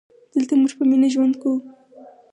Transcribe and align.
دلته 0.33 0.53
مونږ 0.59 0.71
په 0.77 0.83
مینه 0.89 1.07
ژوند 1.13 1.33
کوو 1.41 1.59